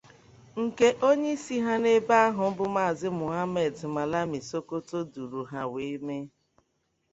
nke 0.63 0.87
onyeisi 1.09 1.55
ha 1.65 1.73
n'ebe 1.83 2.13
ahụ 2.25 2.43
bụ 2.57 2.65
Maazị 2.75 3.09
Mohammed 3.19 3.73
Malami 3.95 4.39
Sokoto 4.49 4.97
duru 5.13 5.41
ha 5.51 5.61
wee 5.73 5.97
mee 6.05 6.27